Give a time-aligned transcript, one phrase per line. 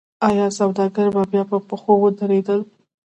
[0.29, 2.59] آیا سوداګر بیا په پښو ودرېدل؟